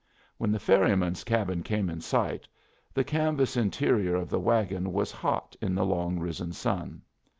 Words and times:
When 0.39 0.51
the 0.51 0.57
ferryman's 0.57 1.23
cabin 1.23 1.61
came 1.61 1.87
in 1.87 2.01
sight, 2.01 2.47
the 2.91 3.03
canvas 3.03 3.55
interior 3.55 4.15
of 4.15 4.31
the 4.31 4.39
wagon 4.39 4.91
was 4.93 5.11
hot 5.11 5.55
in 5.61 5.75
the 5.75 5.85
long 5.85 6.17
risen 6.17 6.53
sun. 6.53 7.03